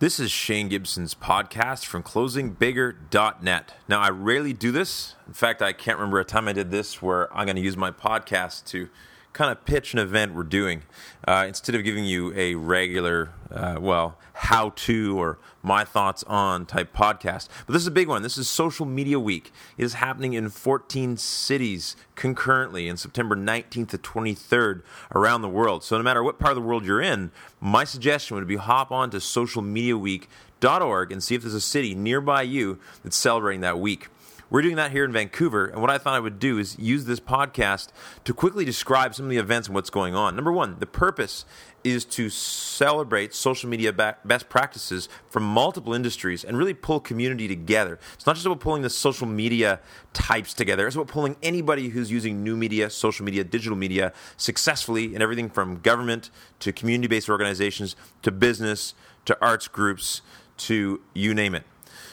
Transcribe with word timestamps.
This 0.00 0.20
is 0.20 0.30
Shane 0.30 0.68
Gibson's 0.68 1.16
podcast 1.16 1.84
from 1.84 2.04
closingbigger.net. 2.04 3.74
Now, 3.88 4.00
I 4.00 4.10
rarely 4.10 4.52
do 4.52 4.70
this. 4.70 5.16
In 5.26 5.32
fact, 5.32 5.60
I 5.60 5.72
can't 5.72 5.98
remember 5.98 6.20
a 6.20 6.24
time 6.24 6.46
I 6.46 6.52
did 6.52 6.70
this 6.70 7.02
where 7.02 7.36
I'm 7.36 7.46
going 7.46 7.56
to 7.56 7.62
use 7.62 7.76
my 7.76 7.90
podcast 7.90 8.64
to 8.66 8.88
kind 9.32 9.50
of 9.50 9.64
pitch 9.64 9.92
an 9.92 9.98
event 9.98 10.34
we're 10.34 10.42
doing 10.42 10.82
uh, 11.26 11.44
instead 11.46 11.74
of 11.74 11.84
giving 11.84 12.04
you 12.04 12.32
a 12.34 12.54
regular, 12.54 13.30
uh, 13.50 13.76
well, 13.80 14.18
how 14.32 14.70
to 14.70 15.18
or 15.18 15.38
my 15.62 15.84
thoughts 15.84 16.22
on 16.24 16.64
type 16.64 16.94
podcast. 16.94 17.48
But 17.66 17.72
this 17.72 17.82
is 17.82 17.88
a 17.88 17.92
big 17.92 18.08
one. 18.08 18.22
This 18.22 18.38
is 18.38 18.48
Social 18.48 18.86
Media 18.86 19.18
Week. 19.18 19.52
It 19.76 19.84
is 19.84 19.94
happening 19.94 20.32
in 20.32 20.48
14 20.48 21.16
cities 21.16 21.96
concurrently 22.14 22.88
in 22.88 22.96
September 22.96 23.36
19th 23.36 23.88
to 23.88 23.98
23rd 23.98 24.82
around 25.14 25.42
the 25.42 25.48
world. 25.48 25.84
So 25.84 25.96
no 25.96 26.02
matter 26.02 26.22
what 26.22 26.38
part 26.38 26.52
of 26.52 26.56
the 26.56 26.66
world 26.66 26.84
you're 26.84 27.02
in, 27.02 27.30
my 27.60 27.84
suggestion 27.84 28.36
would 28.36 28.46
be 28.46 28.56
hop 28.56 28.90
on 28.90 29.10
to 29.10 29.18
socialmediaweek.org 29.18 31.12
and 31.12 31.22
see 31.22 31.34
if 31.34 31.42
there's 31.42 31.54
a 31.54 31.60
city 31.60 31.94
nearby 31.94 32.42
you 32.42 32.78
that's 33.02 33.16
celebrating 33.16 33.60
that 33.60 33.78
week. 33.78 34.08
We're 34.50 34.62
doing 34.62 34.76
that 34.76 34.92
here 34.92 35.04
in 35.04 35.12
Vancouver, 35.12 35.66
and 35.66 35.82
what 35.82 35.90
I 35.90 35.98
thought 35.98 36.14
I 36.14 36.20
would 36.20 36.38
do 36.38 36.58
is 36.58 36.78
use 36.78 37.04
this 37.04 37.20
podcast 37.20 37.88
to 38.24 38.32
quickly 38.32 38.64
describe 38.64 39.14
some 39.14 39.26
of 39.26 39.30
the 39.30 39.36
events 39.36 39.68
and 39.68 39.74
what's 39.74 39.90
going 39.90 40.14
on. 40.14 40.34
Number 40.34 40.50
one, 40.50 40.76
the 40.78 40.86
purpose 40.86 41.44
is 41.84 42.06
to 42.06 42.30
celebrate 42.30 43.34
social 43.34 43.68
media 43.68 43.92
best 43.92 44.48
practices 44.48 45.10
from 45.28 45.42
multiple 45.42 45.92
industries 45.92 46.44
and 46.44 46.56
really 46.56 46.72
pull 46.72 46.98
community 46.98 47.46
together. 47.46 47.98
It's 48.14 48.24
not 48.24 48.36
just 48.36 48.46
about 48.46 48.60
pulling 48.60 48.80
the 48.80 48.88
social 48.88 49.26
media 49.26 49.80
types 50.14 50.54
together, 50.54 50.86
it's 50.86 50.96
about 50.96 51.08
pulling 51.08 51.36
anybody 51.42 51.90
who's 51.90 52.10
using 52.10 52.42
new 52.42 52.56
media, 52.56 52.88
social 52.88 53.26
media, 53.26 53.44
digital 53.44 53.76
media 53.76 54.14
successfully 54.38 55.14
in 55.14 55.20
everything 55.20 55.50
from 55.50 55.80
government 55.80 56.30
to 56.60 56.72
community 56.72 57.06
based 57.06 57.28
organizations 57.28 57.96
to 58.22 58.32
business 58.32 58.94
to 59.26 59.36
arts 59.42 59.68
groups 59.68 60.22
to 60.56 61.02
you 61.12 61.34
name 61.34 61.54
it. 61.54 61.64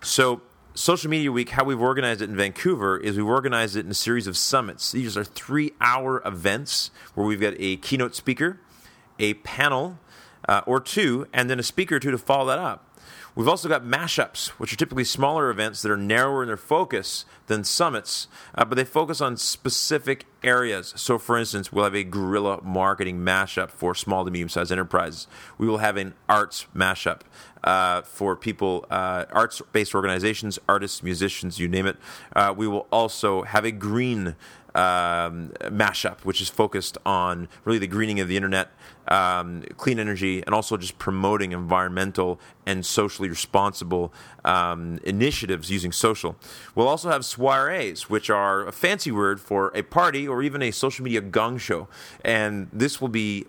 So, 0.00 0.42
Social 0.74 1.10
Media 1.10 1.32
Week, 1.32 1.50
how 1.50 1.64
we've 1.64 1.80
organized 1.80 2.22
it 2.22 2.30
in 2.30 2.36
Vancouver 2.36 2.96
is 2.96 3.16
we've 3.16 3.26
organized 3.26 3.74
it 3.74 3.84
in 3.84 3.90
a 3.90 3.94
series 3.94 4.28
of 4.28 4.36
summits. 4.36 4.92
These 4.92 5.16
are 5.16 5.24
three 5.24 5.72
hour 5.80 6.22
events 6.24 6.92
where 7.14 7.26
we've 7.26 7.40
got 7.40 7.54
a 7.58 7.76
keynote 7.76 8.14
speaker, 8.14 8.60
a 9.18 9.34
panel 9.34 9.98
uh, 10.48 10.62
or 10.66 10.80
two, 10.80 11.26
and 11.32 11.50
then 11.50 11.58
a 11.58 11.64
speaker 11.64 11.96
or 11.96 12.00
two 12.00 12.12
to 12.12 12.18
follow 12.18 12.46
that 12.46 12.58
up. 12.58 12.86
We've 13.34 13.48
also 13.48 13.68
got 13.68 13.84
mashups, 13.84 14.48
which 14.50 14.72
are 14.72 14.76
typically 14.76 15.04
smaller 15.04 15.50
events 15.50 15.82
that 15.82 15.90
are 15.90 15.96
narrower 15.96 16.42
in 16.42 16.48
their 16.48 16.56
focus 16.56 17.24
than 17.46 17.64
summits, 17.64 18.28
uh, 18.54 18.64
but 18.64 18.76
they 18.76 18.84
focus 18.84 19.20
on 19.20 19.36
specific 19.36 20.26
areas. 20.42 20.92
So, 20.96 21.18
for 21.18 21.38
instance, 21.38 21.72
we'll 21.72 21.84
have 21.84 21.94
a 21.94 22.04
guerrilla 22.04 22.62
marketing 22.62 23.18
mashup 23.20 23.70
for 23.70 23.94
small 23.94 24.24
to 24.24 24.30
medium 24.30 24.48
sized 24.48 24.72
enterprises. 24.72 25.26
We 25.58 25.66
will 25.66 25.78
have 25.78 25.96
an 25.96 26.14
arts 26.28 26.66
mashup 26.74 27.20
uh, 27.64 28.02
for 28.02 28.36
people, 28.36 28.86
uh, 28.90 29.26
arts 29.30 29.60
based 29.72 29.94
organizations, 29.94 30.58
artists, 30.68 31.02
musicians, 31.02 31.58
you 31.58 31.68
name 31.68 31.86
it. 31.86 31.96
Uh, 32.34 32.54
we 32.56 32.66
will 32.66 32.86
also 32.90 33.42
have 33.42 33.64
a 33.64 33.72
green 33.72 34.34
um, 34.74 35.52
mashup, 35.64 36.20
which 36.24 36.40
is 36.40 36.48
focused 36.48 36.98
on 37.04 37.48
really 37.64 37.78
the 37.78 37.86
greening 37.86 38.20
of 38.20 38.28
the 38.28 38.36
internet, 38.36 38.70
um, 39.08 39.62
clean 39.76 39.98
energy, 39.98 40.42
and 40.44 40.54
also 40.54 40.76
just 40.76 40.98
promoting 40.98 41.52
environmental 41.52 42.40
and 42.66 42.84
socially 42.84 43.28
responsible 43.28 44.12
um, 44.44 44.98
initiatives 45.04 45.70
using 45.70 45.92
social. 45.92 46.36
We'll 46.74 46.88
also 46.88 47.10
have 47.10 47.22
soirees, 47.22 48.02
which 48.02 48.30
are 48.30 48.66
a 48.66 48.72
fancy 48.72 49.10
word 49.10 49.40
for 49.40 49.72
a 49.74 49.82
party 49.82 50.26
or 50.26 50.42
even 50.42 50.62
a 50.62 50.70
social 50.70 51.04
media 51.04 51.20
gong 51.20 51.58
show. 51.58 51.88
And 52.24 52.68
this 52.72 53.00
will 53.00 53.08
be 53.08 53.46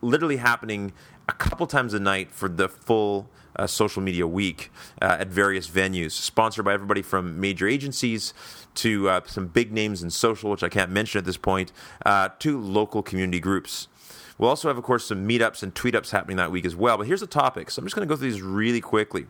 literally 0.00 0.36
happening 0.36 0.92
a 1.28 1.32
couple 1.32 1.66
times 1.66 1.94
a 1.94 2.00
night 2.00 2.30
for 2.30 2.48
the 2.48 2.68
full 2.68 3.30
uh, 3.56 3.66
social 3.66 4.02
media 4.02 4.26
week 4.26 4.70
uh, 5.00 5.16
at 5.20 5.28
various 5.28 5.68
venues, 5.68 6.12
sponsored 6.12 6.64
by 6.64 6.74
everybody 6.74 7.02
from 7.02 7.40
major 7.40 7.68
agencies 7.68 8.34
to 8.74 9.08
uh, 9.08 9.20
some 9.26 9.46
big 9.46 9.72
names 9.72 10.02
in 10.02 10.10
social, 10.10 10.50
which 10.50 10.62
I 10.62 10.68
can't 10.68 10.90
mention 10.90 11.18
at 11.18 11.24
this 11.24 11.36
point, 11.36 11.72
uh, 12.04 12.30
to 12.40 12.60
local 12.60 13.02
community 13.02 13.40
groups. 13.40 13.88
We'll 14.36 14.50
also 14.50 14.68
have, 14.68 14.76
of 14.78 14.84
course, 14.84 15.06
some 15.06 15.28
meetups 15.28 15.62
and 15.62 15.74
tweetups 15.74 16.10
happening 16.10 16.36
that 16.38 16.50
week 16.50 16.64
as 16.64 16.74
well. 16.74 16.98
But 16.98 17.06
here's 17.06 17.20
the 17.20 17.26
topics. 17.26 17.74
So 17.74 17.80
I'm 17.80 17.86
just 17.86 17.94
going 17.94 18.06
to 18.06 18.12
go 18.12 18.18
through 18.18 18.32
these 18.32 18.42
really 18.42 18.80
quickly. 18.80 19.26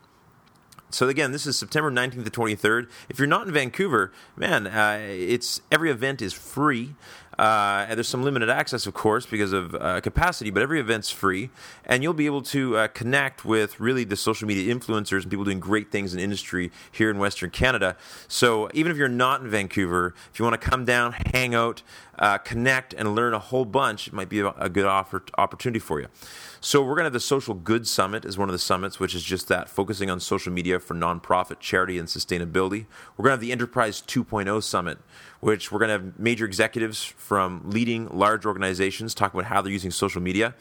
So 0.91 1.09
again, 1.09 1.33
this 1.33 1.45
is 1.45 1.59
September 1.59 1.91
19th 1.91 2.25
to 2.25 2.31
23rd. 2.31 2.89
If 3.09 3.19
you're 3.19 3.27
not 3.27 3.49
in 3.49 3.53
Vancouver, 3.53 4.13
man, 4.37 4.69
uh, 4.69 4.99
it's 5.01 5.61
every 5.71 5.91
event 5.91 6.23
is 6.23 6.33
free. 6.33 6.95
Uh, 7.39 7.87
and 7.89 7.97
there's 7.97 8.09
some 8.09 8.23
limited 8.23 8.49
access, 8.49 8.87
of 8.87 8.95
course, 8.95 9.27
because 9.27 9.53
of 9.53 9.75
uh, 9.75 10.01
capacity, 10.01 10.51
but 10.51 10.63
every 10.63 10.81
event's 10.81 11.11
free. 11.11 11.51
And 11.85 12.03
you'll 12.03 12.15
be 12.15 12.27
able 12.27 12.43
to 12.43 12.77
uh, 12.77 12.89
connect 12.89 13.45
with 13.45 13.81
really 13.81 14.05
the 14.05 14.17
social 14.17 14.47
media 14.47 14.75
influencers 14.75 15.23
and 15.23 15.31
people 15.31 15.45
doing 15.45 15.61
great 15.61 15.91
things 15.91 16.15
in 16.15 16.21
industry 16.21 16.71
here 16.91 17.11
in 17.11 17.19
Western 17.19 17.51
Canada. 17.51 17.97
So 18.29 18.71
even 18.75 18.93
if 18.93 18.99
you're 18.99 19.09
not 19.09 19.41
in 19.43 19.49
Vancouver, 19.49 20.15
if 20.33 20.39
you 20.39 20.45
want 20.45 20.61
to 20.61 20.69
come 20.69 20.85
down, 20.85 21.15
hang 21.33 21.55
out, 21.55 21.83
uh, 22.19 22.39
connect, 22.39 22.95
and 22.95 23.15
learn 23.15 23.35
a 23.35 23.39
whole 23.39 23.65
bunch, 23.65 24.09
it 24.09 24.13
might 24.13 24.29
be 24.29 24.41
a, 24.41 24.69
good 24.69 24.85
offer, 24.85 25.25
opportunity 25.37 25.81
for 25.81 26.01
you. 26.01 26.09
So 26.61 26.81
we're 26.81 26.95
going 26.95 27.01
to 27.01 27.05
have 27.05 27.13
the 27.13 27.21
Social 27.21 27.53
Good 27.53 27.87
Summit 27.87 28.25
as 28.25 28.39
one 28.39 28.49
of 28.49 28.55
the 28.55 28.59
summits, 28.59 28.99
which 28.99 29.15
is 29.15 29.23
just 29.23 29.49
that, 29.49 29.69
focusing 29.69 30.09
on 30.09 30.19
social 30.19 30.51
media 30.51 30.81
for 30.81 30.95
nonprofit, 30.95 31.61
charity, 31.61 31.99
and 31.99 32.09
sustainability. 32.09 32.87
We're 33.17 33.25
going 33.25 33.33
to 33.33 33.37
have 33.37 33.41
the 33.41 33.53
Enterprise 33.53 34.01
2.0 34.01 34.63
Summit, 34.63 34.99
which 35.41 35.71
we're 35.71 35.79
going 35.79 35.89
to 35.89 36.07
have 36.07 36.19
major 36.19 36.47
executives 36.47 37.05
from 37.25 37.63
leading 37.65 38.07
large 38.09 38.45
organizations 38.45 39.15
talking 39.15 39.41
about 39.41 39.49
how 39.49 39.63
they're 39.63 39.73
using 39.73 39.91
social 39.91 40.21
media. 40.21 40.55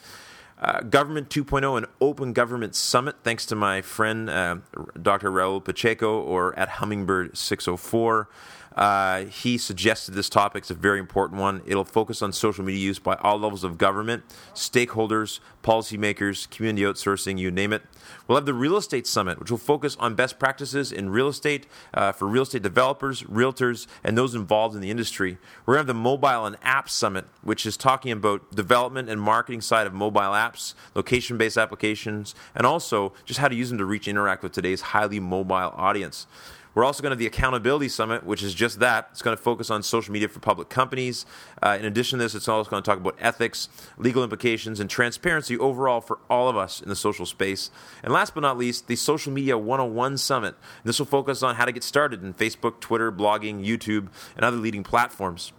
Uh, 0.60 0.80
government 0.80 1.30
2.0 1.30 1.76
and 1.76 1.86
Open 2.00 2.32
Government 2.32 2.74
Summit, 2.74 3.18
thanks 3.22 3.46
to 3.48 3.56
my 3.56 3.82
friend 3.82 4.30
uh, 4.30 4.58
Dr. 5.02 5.30
Raul 5.30 5.62
Pacheco 5.62 6.22
or 6.22 6.58
at 6.58 6.70
Hummingbird 6.70 7.38
604. 7.38 8.30
Uh, 8.76 9.26
he 9.26 9.58
suggested 9.58 10.14
this 10.14 10.30
topic. 10.30 10.64
It's 10.64 10.72
a 10.72 10.76
very 10.76 11.00
important 11.00 11.40
one. 11.40 11.62
It'll 11.66 11.84
focus 11.84 12.22
on 12.22 12.34
social 12.34 12.64
media 12.64 12.82
use 12.82 13.00
by 13.00 13.16
all 13.16 13.38
levels 13.40 13.64
of 13.64 13.78
government, 13.78 14.24
stakeholders, 14.54 15.40
policymakers, 15.64 16.50
community 16.50 16.84
outsourcing, 16.84 17.38
you 17.38 17.52
name 17.52 17.74
it. 17.74 17.84
We'll 18.28 18.38
have 18.38 18.46
the 18.46 18.54
Real 18.54 18.78
Estate 18.78 19.08
Summit, 19.08 19.40
which 19.40 19.52
will 19.52 19.58
focus 19.58 19.96
on 20.00 20.16
best 20.16 20.40
practices 20.40 20.92
in 20.92 21.10
real 21.10 21.28
estate 21.28 21.68
uh, 21.94 22.12
for 22.12 22.28
real 22.28 22.44
estate 22.44 22.62
developers, 22.62 23.24
realtors, 23.24 23.88
and 24.04 24.18
those 24.18 24.36
involved 24.36 24.76
in 24.76 24.82
the 24.82 24.90
industry. 24.90 25.38
We're 25.66 25.76
going 25.76 25.86
to 25.86 25.90
have 25.90 25.96
the 25.96 26.02
Mobile 26.02 26.46
and 26.46 26.58
App 26.64 26.90
Summit, 26.90 27.26
which 27.42 27.66
is 27.66 27.78
talking 27.78 28.12
about 28.12 28.56
development 28.56 29.10
and 29.10 29.22
marketing 29.22 29.62
side 29.62 29.88
of 29.88 29.94
mobile 29.94 30.22
apps, 30.22 30.74
location 30.96 31.38
based 31.38 31.58
applications, 31.58 32.36
and 32.56 32.66
also 32.66 33.14
just 33.26 33.40
how 33.40 33.48
to 33.48 33.56
use 33.56 33.70
them 33.70 33.78
to 33.78 33.86
reach 33.86 34.08
and 34.08 34.18
interact 34.18 34.44
with 34.44 34.52
today's 34.52 34.82
highly 34.82 35.20
mobile 35.20 35.74
audience. 35.76 36.28
We're 36.76 36.84
also 36.84 37.04
going 37.04 37.12
to 37.12 37.16
the 37.16 37.28
Accountability 37.28 37.88
Summit, 37.88 38.24
which 38.26 38.42
is 38.42 38.54
just 38.54 38.80
that. 38.80 39.10
It's 39.12 39.22
going 39.22 39.38
to 39.38 39.42
focus 39.42 39.70
on 39.70 39.84
social 39.84 40.12
media 40.12 40.28
for 40.28 40.40
public 40.40 40.70
companies. 40.70 41.26
Uh, 41.62 41.78
in 41.80 41.86
addition 41.86 42.18
to 42.18 42.26
this, 42.26 42.34
it's 42.34 42.48
also 42.48 42.70
going 42.70 42.82
to 42.82 42.90
talk 42.90 43.00
about 43.00 43.16
ethics, 43.20 43.70
legal 43.98 44.24
implications, 44.24 44.80
and 44.80 44.90
transparency 44.90 45.58
overall 45.58 46.02
for 46.02 46.18
all 46.30 46.50
of 46.50 46.58
us 46.58 46.82
in 46.82 46.90
the 46.90 46.96
social 46.96 47.28
space. 47.28 47.70
And 48.02 48.12
last 48.12 48.34
but 48.34 48.42
not 48.42 48.58
least, 48.58 48.88
the 48.88 48.96
Social 48.96 49.32
Media 49.32 49.58
101 49.58 50.18
Summit. 50.18 50.56
This 50.84 50.98
will 50.98 51.06
focus 51.06 51.44
on 51.44 51.56
how 51.56 51.66
to 51.66 51.72
get 51.72 51.84
started 51.84 52.24
in 52.24 52.34
Facebook, 52.34 52.80
Twitter, 52.80 53.12
blogging, 53.12 53.64
YouTube, 53.64 54.08
and 54.36 54.44
other 54.44 54.58
leading 54.58 54.84
platforms. 54.84 55.54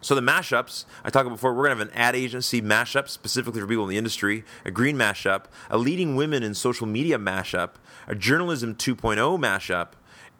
So 0.00 0.14
the 0.14 0.20
mashups 0.20 0.84
I 1.04 1.10
talked 1.10 1.26
about 1.26 1.36
before, 1.36 1.52
we're 1.52 1.64
gonna 1.64 1.80
have 1.80 1.88
an 1.88 1.94
ad 1.94 2.14
agency 2.14 2.62
mashup 2.62 3.08
specifically 3.08 3.60
for 3.60 3.66
people 3.66 3.82
in 3.84 3.90
the 3.90 3.98
industry, 3.98 4.44
a 4.64 4.70
green 4.70 4.96
mashup, 4.96 5.46
a 5.68 5.76
leading 5.76 6.14
women 6.14 6.44
in 6.44 6.54
social 6.54 6.86
media 6.86 7.18
mashup, 7.18 7.70
a 8.06 8.14
journalism 8.14 8.76
2.0 8.76 9.16
mashup, 9.38 9.88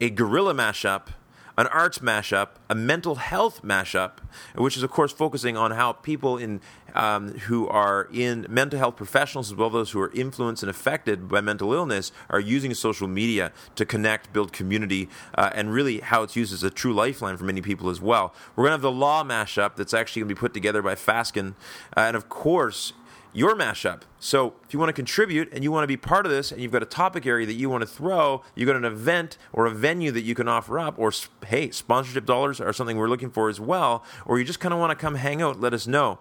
a 0.01 0.11
guerrilla 0.11 0.55
mashup, 0.55 1.09
an 1.57 1.67
arts 1.69 1.99
mashup, 1.99 2.51
a 2.71 2.75
mental 2.75 3.17
health 3.17 3.63
mashup, 3.63 4.19
which 4.55 4.77
is 4.77 4.85
of 4.85 4.91
course 4.91 5.11
focusing 5.11 5.57
on 5.57 5.73
how 5.73 5.93
people 5.93 6.39
in 6.39 6.61
um, 6.95 7.33
who 7.41 7.69
are 7.69 8.09
in 8.13 8.47
mental 8.49 8.79
health 8.79 8.97
professionals 8.97 9.51
as 9.51 9.57
well 9.57 9.69
as 9.69 9.73
those 9.73 9.91
who 9.91 10.01
are 10.01 10.13
influenced 10.13 10.63
and 10.63 10.71
affected 10.71 11.29
by 11.29 11.41
mental 11.41 11.73
illness 11.73 12.13
are 12.31 12.41
using 12.41 12.73
social 12.75 13.09
media 13.09 13.53
to 13.75 13.85
connect, 13.85 14.33
build 14.33 14.53
community, 14.53 15.09
uh, 15.35 15.51
and 15.53 15.73
really 15.73 16.01
how 16.01 16.23
it's 16.23 16.37
used 16.37 16.53
as 16.53 16.63
a 16.63 16.71
true 16.71 16.95
lifeline 16.95 17.37
for 17.37 17.45
many 17.45 17.61
people 17.61 17.91
as 17.91 18.01
well. 18.01 18.33
We're 18.55 18.65
going 18.65 18.71
to 18.71 18.75
have 18.75 18.83
the 18.83 18.93
law 18.93 19.25
mashup 19.25 19.75
that's 19.75 19.93
actually 19.93 20.21
going 20.21 20.29
to 20.31 20.35
be 20.37 20.39
put 20.39 20.55
together 20.55 20.81
by 20.81 20.95
Fasken, 20.95 21.55
uh, 21.97 22.01
and 22.01 22.17
of 22.17 22.29
course 22.29 22.93
your 23.39 23.55
mashup. 23.55 24.03
So 24.19 24.55
if 24.65 24.75
you 24.75 24.81
want 24.81 24.89
to 24.89 24.93
contribute 24.93 25.53
and 25.53 25.63
you 25.63 25.71
want 25.71 25.85
to 25.85 25.89
be 25.89 25.97
part 25.97 26.27
of 26.27 26.33
this 26.33 26.51
and 26.51 26.61
you've 26.61 26.73
got 26.73 26.83
a 26.83 26.87
topic 26.87 27.25
area 27.25 27.47
that 27.47 27.55
you 27.55 27.71
want 27.71 27.83
to 27.83 27.87
throw, 27.87 28.43
you've 28.55 28.67
got 28.67 28.77
an 28.77 28.85
event 28.85 29.39
or 29.53 29.67
a 29.67 29.71
venue 29.71 30.11
that 30.11 30.23
you 30.23 30.35
can 30.35 30.49
offer 30.49 30.79
up, 30.79 30.99
or 30.99 31.13
hey, 31.47 31.71
sponsorship 31.71 32.27
dollars 32.27 32.61
are 32.61 32.73
something 32.73 32.97
we're 32.97 33.09
looking 33.09 33.31
for 33.31 33.49
as 33.49 33.61
well, 33.61 34.05
or 34.27 34.39
you 34.39 34.45
just 34.45 34.61
kind 34.61 34.75
of 34.75 34.81
want 34.81 34.91
to 34.91 34.97
come 34.97 35.15
hang 35.15 35.41
out, 35.41 35.61
let 35.61 35.73
us 35.73 35.87
know. 35.87 36.19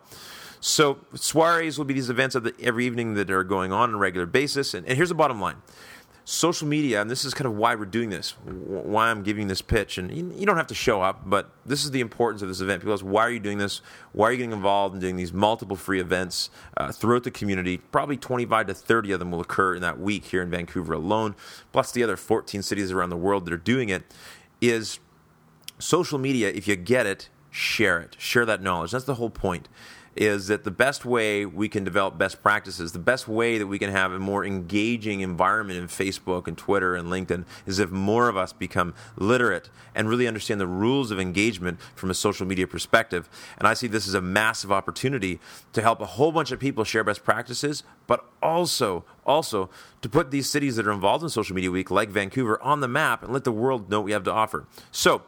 So 0.59 0.99
soirees 1.13 1.77
will 1.77 1.85
be 1.85 1.93
these 1.93 2.09
events 2.09 2.35
every 2.59 2.85
evening 2.85 3.15
that 3.15 3.29
are 3.29 3.43
going 3.43 3.71
on 3.71 3.89
on 3.89 3.95
a 3.95 3.97
regular 3.97 4.25
basis. 4.25 4.73
And, 4.73 4.87
and 4.87 4.95
here's 4.95 5.09
the 5.09 5.15
bottom 5.15 5.39
line. 5.39 5.57
Social 6.29 6.67
media, 6.67 6.99
and 6.99 7.09
this 7.09 7.23
is 7.23 7.33
kind 7.33 7.45
of 7.45 7.55
why 7.55 7.73
we're 7.73 7.85
doing 7.85 8.09
this, 8.09 8.31
why 8.41 9.09
I'm 9.09 9.23
giving 9.23 9.47
this 9.47 9.61
pitch. 9.61 9.97
And 9.97 10.11
you, 10.37 10.45
don't 10.45 10.57
have 10.57 10.67
to 10.67 10.75
show 10.75 11.01
up, 11.01 11.21
but 11.25 11.51
this 11.65 11.85
is 11.85 11.91
the 11.91 12.01
importance 12.01 12.41
of 12.41 12.49
this 12.49 12.59
event. 12.59 12.81
People 12.81 12.93
ask, 12.93 13.05
why 13.05 13.21
are 13.21 13.29
you 13.29 13.39
doing 13.39 13.59
this? 13.59 13.81
Why 14.11 14.27
are 14.27 14.31
you 14.33 14.37
getting 14.39 14.51
involved 14.51 14.95
in 14.95 14.99
doing 14.99 15.15
these 15.15 15.31
multiple 15.31 15.77
free 15.77 16.01
events 16.01 16.49
uh, 16.75 16.91
throughout 16.91 17.23
the 17.23 17.31
community? 17.31 17.77
Probably 17.77 18.17
25 18.17 18.67
to 18.67 18.73
30 18.73 19.13
of 19.13 19.19
them 19.19 19.31
will 19.31 19.39
occur 19.39 19.75
in 19.75 19.81
that 19.83 20.01
week 20.01 20.25
here 20.25 20.41
in 20.41 20.49
Vancouver 20.49 20.91
alone, 20.91 21.33
plus 21.71 21.93
the 21.93 22.03
other 22.03 22.17
14 22.17 22.61
cities 22.61 22.91
around 22.91 23.09
the 23.09 23.15
world 23.15 23.45
that 23.45 23.53
are 23.53 23.57
doing 23.57 23.87
it. 23.87 24.03
Is 24.59 24.99
social 25.79 26.19
media, 26.19 26.49
if 26.49 26.67
you 26.67 26.75
get 26.75 27.05
it, 27.05 27.29
share 27.51 28.01
it, 28.01 28.17
share 28.19 28.45
that 28.45 28.61
knowledge. 28.61 28.91
That's 28.91 29.05
the 29.05 29.15
whole 29.15 29.29
point 29.29 29.69
is 30.17 30.47
that 30.47 30.63
the 30.63 30.71
best 30.71 31.05
way 31.05 31.45
we 31.45 31.69
can 31.69 31.83
develop 31.83 32.17
best 32.17 32.41
practices, 32.41 32.91
the 32.91 32.99
best 32.99 33.27
way 33.27 33.57
that 33.57 33.67
we 33.67 33.77
can 33.77 33.91
have 33.91 34.11
a 34.11 34.19
more 34.19 34.43
engaging 34.43 35.21
environment 35.21 35.79
in 35.79 35.87
Facebook 35.87 36.47
and 36.47 36.57
Twitter 36.57 36.95
and 36.95 37.09
LinkedIn 37.09 37.45
is 37.65 37.79
if 37.79 37.91
more 37.91 38.27
of 38.27 38.35
us 38.35 38.51
become 38.51 38.93
literate 39.15 39.69
and 39.93 40.09
really 40.09 40.27
understand 40.27 40.59
the 40.59 40.67
rules 40.67 41.11
of 41.11 41.19
engagement 41.19 41.79
from 41.95 42.09
a 42.09 42.13
social 42.13 42.45
media 42.45 42.65
perspective. 42.65 43.29
And 43.57 43.67
I 43.67 43.73
see 43.73 43.87
this 43.87 44.07
as 44.07 44.13
a 44.13 44.21
massive 44.21 44.71
opportunity 44.71 45.39
to 45.73 45.81
help 45.81 46.01
a 46.01 46.05
whole 46.05 46.31
bunch 46.31 46.51
of 46.51 46.59
people 46.59 46.83
share 46.83 47.03
best 47.03 47.23
practices, 47.23 47.83
but 48.07 48.25
also 48.41 49.05
also 49.25 49.69
to 50.01 50.09
put 50.09 50.31
these 50.31 50.49
cities 50.49 50.77
that 50.77 50.87
are 50.87 50.91
involved 50.91 51.23
in 51.23 51.29
social 51.29 51.55
media 51.55 51.69
week 51.69 51.91
like 51.91 52.09
Vancouver 52.09 52.61
on 52.63 52.79
the 52.79 52.87
map 52.87 53.23
and 53.23 53.33
let 53.33 53.43
the 53.43 53.51
world 53.51 53.89
know 53.89 53.99
what 53.99 54.05
we 54.05 54.11
have 54.13 54.23
to 54.23 54.31
offer. 54.31 54.65
So, 54.91 55.23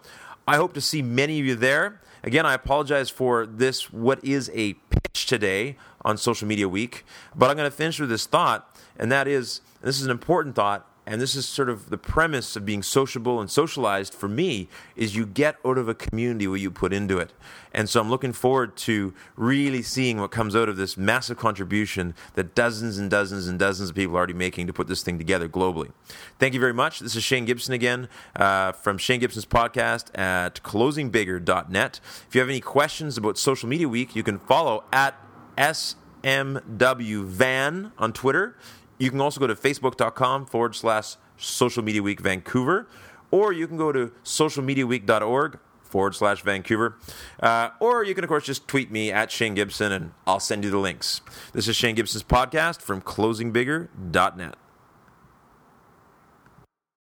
I 0.48 0.56
hope 0.56 0.74
to 0.74 0.82
see 0.82 1.04
many 1.04 1.40
of 1.40 1.46
you 1.46 1.54
there. 1.54 2.02
Again, 2.24 2.46
I 2.46 2.54
apologize 2.54 3.10
for 3.10 3.46
this, 3.46 3.94
what 3.94 4.24
is 4.24 4.52
a 4.54 4.74
pitch 4.74 5.26
today 5.26 5.78
on 6.04 6.18
Social 6.18 6.48
Media 6.48 6.68
Week, 6.68 7.06
but 7.36 7.50
I'm 7.50 7.56
going 7.56 7.70
to 7.70 7.76
finish 7.76 8.00
with 8.00 8.10
this 8.10 8.26
thought, 8.26 8.76
and 8.98 9.12
that 9.12 9.28
is 9.28 9.62
this 9.82 10.00
is 10.00 10.06
an 10.06 10.12
important 10.12 10.56
thought 10.56 10.89
and 11.10 11.20
this 11.20 11.36
is 11.36 11.48
sort 11.48 11.70
of 11.70 11.90
the 11.90 11.98
premise 11.98 12.56
of 12.56 12.68
being 12.68 12.84
sociable 12.84 13.42
and 13.42 13.50
socialized 13.50 14.14
for 14.14 14.30
me 14.30 14.70
is 14.96 15.16
you 15.16 15.26
get 15.26 15.58
out 15.66 15.80
of 15.80 15.90
a 15.90 15.96
community 15.96 16.48
what 16.48 16.60
you 16.60 16.70
put 16.70 16.94
into 16.94 17.18
it. 17.18 17.34
And 17.74 17.90
so 17.90 18.00
i'm 18.00 18.12
looking 18.12 18.32
forward 18.32 18.78
to 18.78 19.16
really 19.36 19.82
seeing 19.82 20.20
what 20.20 20.30
comes 20.30 20.56
out 20.56 20.70
of 20.70 20.78
this 20.78 20.98
massive 20.98 21.38
contribution 21.38 22.14
that 22.36 22.54
dozens 22.54 23.00
and 23.00 23.10
dozens 23.10 23.48
and 23.48 23.58
dozens 23.58 23.90
of 23.90 23.96
people 23.96 24.16
are 24.16 24.20
already 24.20 24.34
making 24.34 24.68
to 24.68 24.74
put 24.74 24.88
this 24.88 25.02
thing 25.02 25.18
together 25.18 25.50
globally. 25.50 25.92
Thank 26.38 26.54
you 26.54 26.60
very 26.60 26.74
much. 26.74 27.00
This 27.00 27.16
is 27.16 27.24
shane 27.24 27.46
gibson 27.46 27.74
again 27.74 28.08
uh, 28.36 28.74
from 28.74 29.00
shane 29.00 29.20
gibson's 29.20 29.46
podcast 29.46 30.16
at 30.18 30.62
closingbigger.net 30.62 32.00
if 32.28 32.36
you 32.36 32.42
have 32.42 32.50
any 32.50 32.62
questions 32.62 33.18
about 33.18 33.40
social 33.40 33.68
media 33.68 33.90
week 33.90 34.16
you 34.16 34.22
can 34.22 34.38
follow 34.38 34.84
at 34.94 35.16
smw 35.58 37.24
van 37.24 37.92
on 37.98 38.14
twitter 38.14 38.56
you 39.00 39.10
can 39.10 39.20
also 39.20 39.40
go 39.40 39.48
to 39.48 39.56
facebook.com 39.56 40.46
forward 40.46 40.76
slash 40.76 41.16
social 41.38 41.82
media 41.82 42.04
week 42.04 42.20
Vancouver, 42.20 42.88
or 43.32 43.52
you 43.52 43.68
can 43.68 43.78
go 43.78 43.92
to 43.92 44.12
socialmediaweek.org 44.24 45.60
forward 45.82 46.14
slash 46.14 46.44
Vancouver. 46.44 46.98
Uh, 47.40 47.70
or 47.80 48.04
you 48.04 48.14
can, 48.14 48.24
of 48.24 48.28
course, 48.28 48.46
just 48.46 48.68
tweet 48.68 48.92
me 48.92 49.12
at 49.12 49.32
Shane 49.32 49.56
Gibson 49.56 49.92
and 49.92 50.12
I'll 50.28 50.40
send 50.40 50.64
you 50.64 50.70
the 50.70 50.78
links. 50.78 51.22
This 51.54 51.68
is 51.68 51.76
Shane 51.76 51.96
Gibson's 51.96 52.24
podcast 52.24 52.82
from 52.82 53.02
closingbigger.net. 53.02 54.56